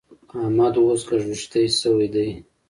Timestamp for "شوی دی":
1.79-2.29